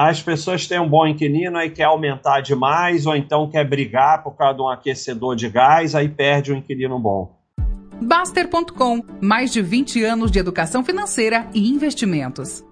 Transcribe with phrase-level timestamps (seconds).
[0.00, 4.36] As pessoas têm um bom inquilino e quer aumentar demais, ou então quer brigar por
[4.36, 7.36] causa de um aquecedor de gás, aí perde um inquilino bom.
[8.00, 12.64] Baster.com, mais de 20 anos de educação financeira e investimentos.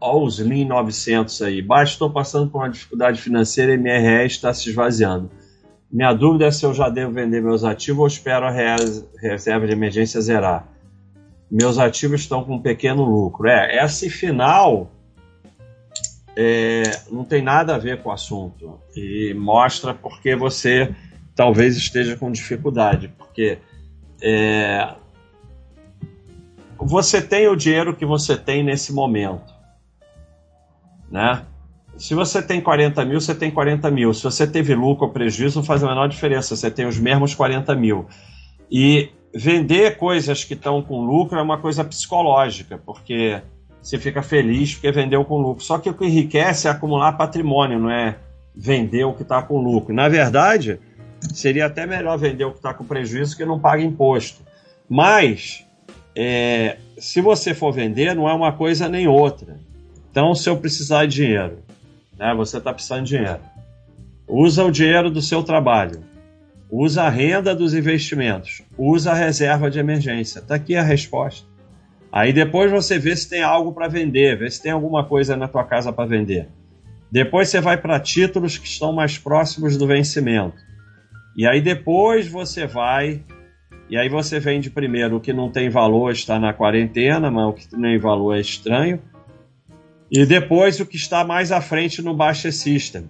[0.00, 1.60] Olha os Lean 900 aí.
[1.60, 5.30] Baixo, estou passando por uma dificuldade financeira e minha RE está se esvaziando.
[5.92, 8.50] Minha dúvida é se eu já devo vender meus ativos ou espero a
[9.20, 10.66] reserva de emergência zerar.
[11.50, 13.46] Meus ativos estão com um pequeno lucro.
[13.46, 14.90] É, esse final
[16.36, 20.94] é, não tem nada a ver com o assunto e mostra porque você
[21.34, 23.58] talvez esteja com dificuldade, porque
[24.22, 24.94] é,
[26.78, 29.52] você tem o dinheiro que você tem nesse momento,
[31.10, 31.44] né?
[31.96, 34.14] Se você tem 40 mil, você tem 40 mil.
[34.14, 36.56] Se você teve lucro ou prejuízo, não faz a menor diferença.
[36.56, 38.06] Você tem os mesmos 40 mil.
[38.70, 43.42] E vender coisas que estão com lucro é uma coisa psicológica, porque
[43.82, 45.64] você fica feliz porque vendeu com lucro.
[45.64, 48.16] Só que o que enriquece é acumular patrimônio, não é
[48.54, 49.92] vender o que está com lucro.
[49.92, 50.78] Na verdade,
[51.34, 54.42] seria até melhor vender o que está com prejuízo que não paga imposto.
[54.88, 55.66] Mas,
[56.14, 59.58] é, se você for vender, não é uma coisa nem outra.
[60.10, 61.58] Então, se eu precisar de dinheiro,
[62.16, 63.40] né, você está precisando de dinheiro,
[64.28, 66.04] usa o dinheiro do seu trabalho,
[66.70, 70.38] usa a renda dos investimentos, usa a reserva de emergência.
[70.38, 71.51] Está aqui a resposta.
[72.12, 75.48] Aí depois você vê se tem algo para vender, vê se tem alguma coisa na
[75.48, 76.46] tua casa para vender.
[77.10, 80.56] Depois você vai para títulos que estão mais próximos do vencimento.
[81.34, 83.22] E aí depois você vai
[83.88, 87.52] e aí você vende primeiro o que não tem valor está na quarentena, mas o
[87.52, 89.00] que tem valor é estranho.
[90.10, 93.08] E depois o que está mais à frente no Baixa System.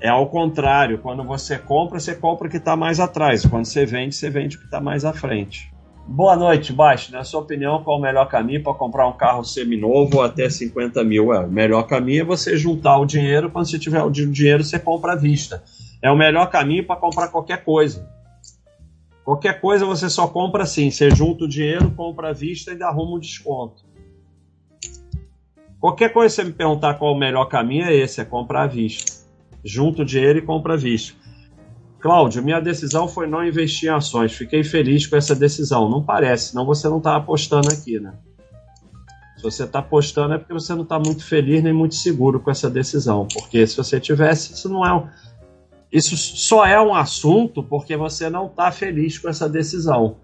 [0.00, 3.46] É ao contrário, quando você compra, você compra o que está mais atrás.
[3.46, 5.71] Quando você vende, você vende o que está mais à frente.
[6.06, 7.12] Boa noite, Baixo.
[7.12, 11.32] Na sua opinião, qual o melhor caminho para comprar um carro seminovo até 50 mil?
[11.32, 13.50] É, o melhor caminho é você juntar o dinheiro.
[13.50, 15.62] Quando você tiver o dinheiro, você compra à vista
[16.02, 18.10] é o melhor caminho para comprar qualquer coisa.
[19.24, 20.90] Qualquer coisa você só compra assim.
[20.90, 23.84] Você junta o dinheiro, compra à vista e arruma um desconto.
[25.78, 29.12] Qualquer coisa você me perguntar qual o melhor caminho é esse, é comprar à vista.
[29.64, 31.16] Junta o dinheiro e compra à vista.
[32.02, 34.32] Cláudio, minha decisão foi não investir em ações.
[34.32, 35.88] Fiquei feliz com essa decisão.
[35.88, 38.12] Não parece, senão você não está apostando aqui, né?
[39.36, 42.50] Se você está apostando é porque você não está muito feliz nem muito seguro com
[42.50, 43.28] essa decisão.
[43.32, 45.06] Porque se você tivesse, isso não é um
[45.92, 50.16] isso só é um assunto porque você não está feliz com essa decisão.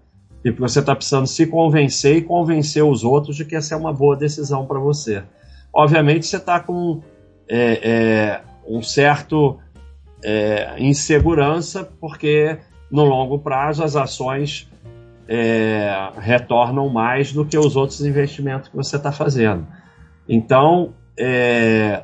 [0.43, 3.77] E porque você está precisando se convencer e convencer os outros de que essa é
[3.77, 5.23] uma boa decisão para você.
[5.71, 7.01] Obviamente você está com
[7.47, 9.59] é, é, um certo
[10.23, 12.57] é, insegurança, porque
[12.91, 14.69] no longo prazo as ações
[15.27, 19.67] é, retornam mais do que os outros investimentos que você está fazendo.
[20.27, 22.03] Então, é,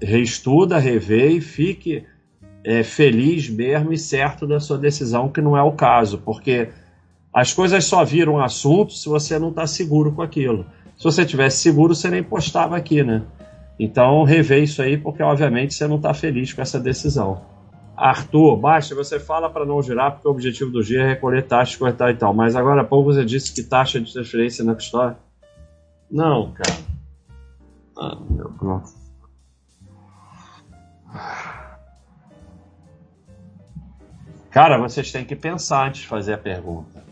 [0.00, 2.04] reestuda, revê e fique
[2.64, 6.68] é, feliz mesmo e certo da sua decisão, que não é o caso, porque
[7.32, 10.66] as coisas só viram assunto se você não está seguro com aquilo.
[10.96, 13.22] Se você tivesse seguro, você nem postava aqui, né?
[13.78, 17.40] Então, revê isso aí, porque obviamente você não está feliz com essa decisão.
[17.96, 21.78] Arthur, baixa, você fala para não girar, porque o objetivo do giro é recolher taxa,
[21.78, 22.32] cortar e tal.
[22.32, 25.18] Mas agora há pouco você disse que taxa de transferência na custódia.
[26.10, 26.78] Não, cara.
[27.96, 28.94] Ah, meu Deus.
[34.50, 37.04] Cara, vocês têm que pensar antes de fazer a pergunta.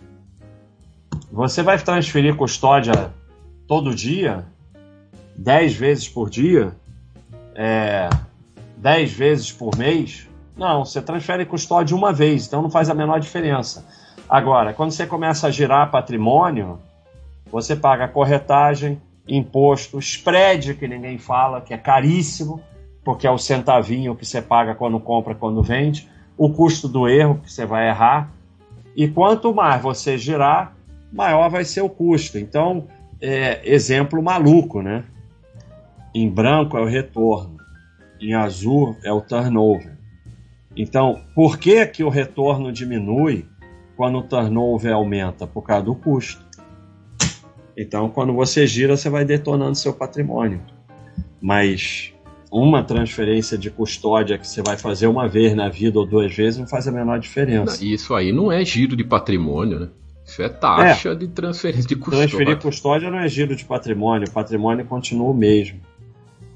[1.31, 3.13] Você vai transferir custódia
[3.67, 4.47] todo dia?
[5.39, 6.75] 10 vezes por dia?
[7.55, 8.09] É,
[8.77, 10.29] 10 vezes por mês?
[10.57, 13.87] Não, você transfere custódia uma vez, então não faz a menor diferença.
[14.29, 16.79] Agora, quando você começa a girar patrimônio,
[17.51, 22.63] você paga corretagem, imposto, spread que ninguém fala, que é caríssimo
[23.07, 27.41] porque é o centavinho que você paga quando compra, quando vende, o custo do erro
[27.41, 28.33] que você vai errar,
[28.97, 30.75] e quanto mais você girar,
[31.13, 32.37] maior vai ser o custo.
[32.37, 32.89] Então,
[33.21, 35.05] é, exemplo maluco, né?
[36.19, 37.59] Em branco é o retorno,
[38.19, 39.99] em azul é o turnover.
[40.75, 43.45] Então, por que, que o retorno diminui
[43.99, 45.47] quando o turnover aumenta?
[45.47, 46.43] Por causa do custo.
[47.77, 50.63] Então, quando você gira, você vai detonando seu patrimônio.
[51.39, 52.15] Mas
[52.51, 56.59] uma transferência de custódia que você vai fazer uma vez na vida ou duas vezes
[56.59, 57.85] não faz a menor diferença.
[57.85, 59.89] Isso aí não é giro de patrimônio, né?
[60.25, 61.15] Isso é taxa é.
[61.15, 62.27] de transferência de custódia.
[62.27, 65.79] Transferir custódia não é giro de patrimônio, o patrimônio continua o mesmo.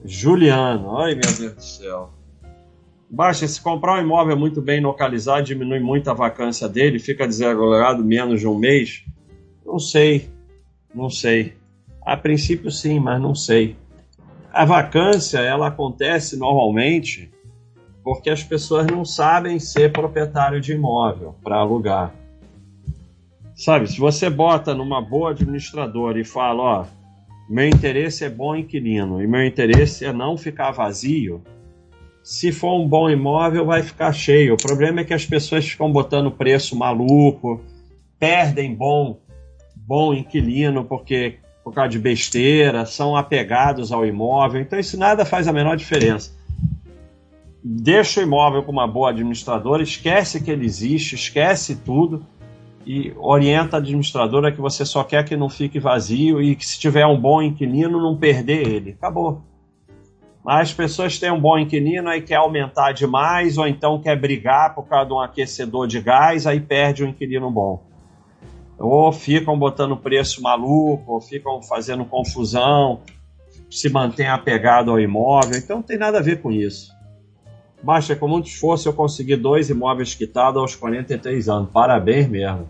[0.04, 2.10] Juliano, ai meu Deus do céu.
[3.08, 8.04] Baixa, se comprar um imóvel muito bem localizado, diminui muito a vacância dele, fica desregulado
[8.04, 9.04] menos de um mês?
[9.66, 10.30] Não sei,
[10.94, 11.54] não sei.
[12.06, 13.76] A princípio sim, mas não sei.
[14.52, 17.30] A vacância ela acontece normalmente
[18.02, 22.14] porque as pessoas não sabem ser proprietário de imóvel para alugar.
[23.54, 26.86] Sabe, se você bota numa boa administradora e fala, ó,
[27.50, 31.42] meu interesse é bom inquilino e meu interesse é não ficar vazio,
[32.22, 34.54] se for um bom imóvel vai ficar cheio.
[34.54, 37.60] O problema é que as pessoas ficam botando preço maluco,
[38.18, 39.18] perdem bom
[39.74, 44.60] bom inquilino porque por causa de besteira, são apegados ao imóvel.
[44.60, 46.32] Então isso nada faz a menor diferença
[47.62, 52.24] deixa o imóvel com uma boa administradora, esquece que ele existe, esquece tudo
[52.86, 56.78] e orienta a administradora que você só quer que não fique vazio e que se
[56.78, 58.90] tiver um bom inquilino não perder ele.
[58.92, 59.42] Acabou.
[60.42, 64.74] Mas as pessoas têm um bom inquilino aí quer aumentar demais ou então quer brigar
[64.74, 67.82] por causa de um aquecedor de gás, aí perde um inquilino bom.
[68.78, 73.02] Ou ficam botando preço maluco, ou ficam fazendo confusão,
[73.70, 75.58] se mantém apegado ao imóvel.
[75.58, 76.90] Então não tem nada a ver com isso.
[77.82, 81.70] Baixa, com muito esforço eu consegui dois imóveis quitados aos 43 anos.
[81.70, 82.68] Parabéns mesmo.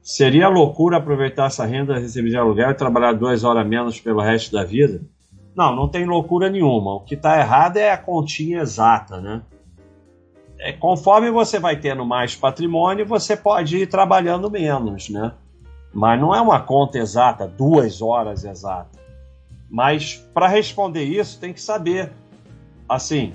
[0.00, 4.52] Seria loucura aproveitar essa renda recebida de aluguel e trabalhar duas horas menos pelo resto
[4.52, 5.00] da vida?
[5.56, 6.94] Não, não tem loucura nenhuma.
[6.94, 9.42] O que está errado é a continha exata, né?
[10.58, 15.32] É, conforme você vai tendo mais patrimônio, você pode ir trabalhando menos, né?
[15.92, 18.98] Mas não é uma conta exata, duas horas exata.
[19.70, 22.12] Mas para responder isso, tem que saber.
[22.88, 23.34] Assim,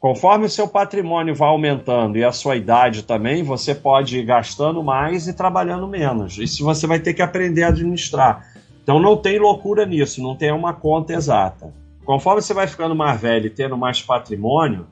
[0.00, 4.80] Conforme o seu patrimônio vai aumentando e a sua idade também, você pode ir gastando
[4.80, 6.38] mais e trabalhando menos.
[6.38, 8.46] Isso você vai ter que aprender a administrar.
[8.80, 11.74] Então não tem loucura nisso, não tem uma conta exata.
[12.04, 14.86] Conforme você vai ficando mais velho e tendo mais patrimônio,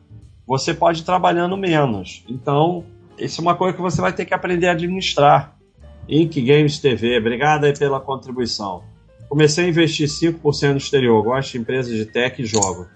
[0.45, 2.25] você pode ir trabalhando menos.
[2.29, 2.85] Então,
[3.17, 5.57] isso é uma coisa que você vai ter que aprender a administrar.
[6.09, 8.83] Ink Games TV, obrigado aí pela contribuição.
[9.29, 12.96] Comecei a investir 5% no exterior, gosto de empresas de tech e jogo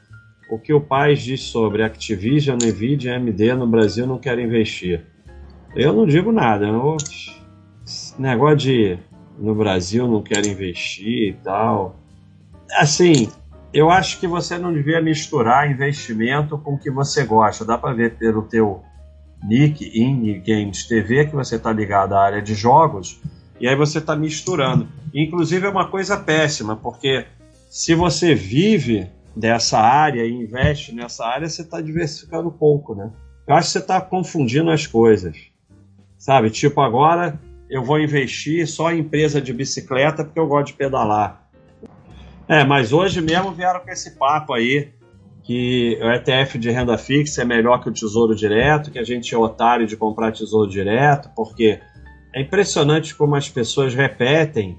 [0.50, 5.06] o que o Paz diz sobre Activision, Nvidia AMD no Brasil não querem investir.
[5.74, 6.66] Eu não digo nada.
[6.66, 6.96] Eu,
[8.18, 8.98] negócio de
[9.38, 11.96] no Brasil não querem investir e tal.
[12.72, 13.30] Assim,
[13.72, 17.64] eu acho que você não devia misturar investimento com o que você gosta.
[17.64, 18.82] Dá para ver pelo teu
[19.42, 23.20] nick in Games TV que você está ligado à área de jogos
[23.60, 24.88] e aí você está misturando.
[25.14, 27.24] Inclusive é uma coisa péssima, porque
[27.68, 33.10] se você vive dessa área e investe nessa área, você está diversificando pouco, né?
[33.46, 35.36] Eu acho que você está confundindo as coisas.
[36.18, 36.50] Sabe?
[36.50, 41.48] Tipo, agora eu vou investir só em empresa de bicicleta porque eu gosto de pedalar.
[42.46, 44.92] É, mas hoje mesmo vieram com esse papo aí
[45.42, 49.34] que o ETF de renda fixa é melhor que o Tesouro Direto, que a gente
[49.34, 51.80] é otário de comprar Tesouro Direto, porque
[52.34, 54.78] é impressionante como as pessoas repetem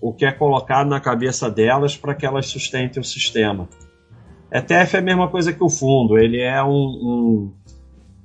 [0.00, 3.68] o que é colocado na cabeça delas para que elas sustentem o sistema.
[4.52, 7.52] ETF é a mesma coisa que o fundo, ele é um, um,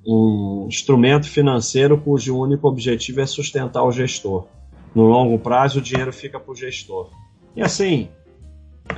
[0.06, 4.46] um instrumento financeiro cujo único objetivo é sustentar o gestor.
[4.94, 7.10] No longo prazo, o dinheiro fica para o gestor.
[7.56, 8.10] E assim,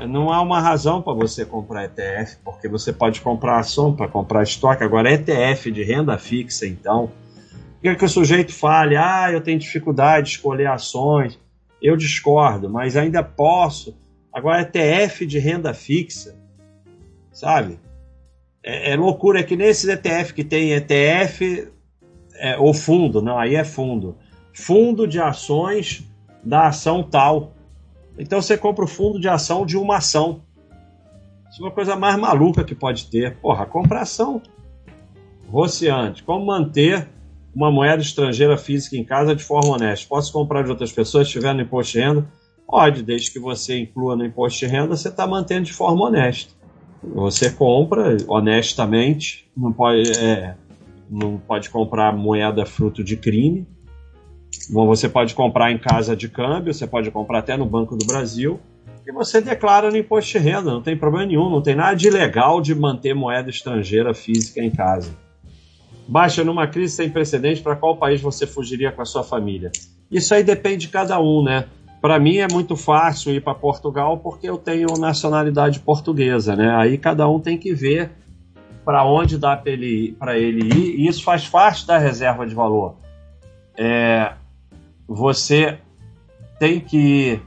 [0.08, 4.44] não há uma razão para você comprar ETF, porque você pode comprar ação para comprar
[4.44, 4.84] estoque.
[4.84, 7.12] Agora, ETF de renda fixa, então,
[7.82, 11.40] quer que o sujeito fale, ah, eu tenho dificuldade de escolher ações
[11.82, 13.98] eu discordo, mas ainda posso.
[14.32, 16.36] Agora, ETF de renda fixa,
[17.32, 17.80] sabe?
[18.64, 21.72] É, é loucura é que nesses ETF que tem ETF
[22.36, 24.18] é, ou fundo, não, aí é fundo.
[24.54, 26.04] Fundo de ações
[26.44, 27.54] da ação tal.
[28.18, 30.42] Então você compra o fundo de ação de uma ação.
[31.50, 33.38] Isso é uma coisa mais maluca que pode ter.
[33.38, 34.42] Porra, compra ação.
[35.48, 36.24] Rociante.
[36.24, 37.08] Como manter
[37.54, 40.08] uma moeda estrangeira física em casa de forma honesta.
[40.08, 42.28] Posso comprar de outras pessoas estiver no imposto de renda?
[42.66, 46.54] Pode, desde que você inclua no imposto de renda, você está mantendo de forma honesta.
[47.04, 50.56] Você compra honestamente, não pode, é,
[51.10, 53.68] não pode comprar moeda fruto de crime.
[54.70, 58.06] Bom, você pode comprar em casa de câmbio, você pode comprar até no Banco do
[58.06, 58.60] Brasil
[59.06, 62.08] e você declara no imposto de renda, não tem problema nenhum, não tem nada de
[62.08, 65.12] ilegal de manter moeda estrangeira física em casa.
[66.08, 69.72] Baixa numa crise sem precedentes, para qual país você fugiria com a sua família?
[70.10, 71.66] Isso aí depende de cada um, né?
[72.02, 76.76] Para mim é muito fácil ir para Portugal porque eu tenho nacionalidade portuguesa, né?
[76.76, 78.12] Aí cada um tem que ver
[78.84, 82.96] para onde dá para ele, ele ir, e isso faz parte da reserva de valor.
[83.78, 84.34] É,
[85.08, 85.78] você
[86.60, 87.42] tem que ir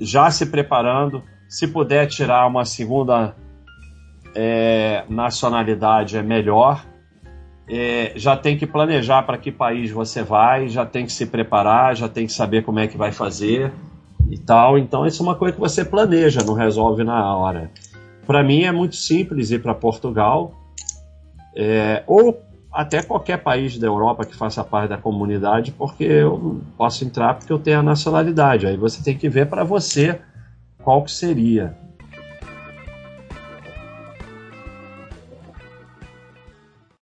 [0.00, 3.34] já se preparando, se puder tirar uma segunda
[4.34, 6.86] é, nacionalidade é melhor,
[7.68, 11.96] é, já tem que planejar para que país você vai, já tem que se preparar,
[11.96, 13.72] já tem que saber como é que vai fazer
[14.28, 14.78] e tal.
[14.78, 17.70] Então, isso é uma coisa que você planeja, não resolve na hora.
[18.26, 20.54] Para mim é muito simples ir para Portugal
[21.56, 22.40] é, ou
[22.72, 27.52] até qualquer país da Europa que faça parte da comunidade, porque eu posso entrar porque
[27.52, 28.66] eu tenho a nacionalidade.
[28.66, 30.18] Aí você tem que ver para você
[30.82, 31.76] qual que seria.